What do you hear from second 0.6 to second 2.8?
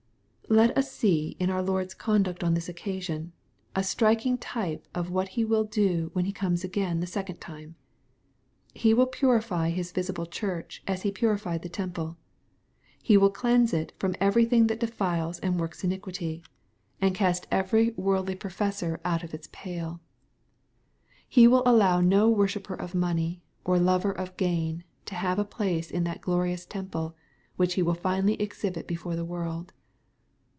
us see in our Lord's conduct on this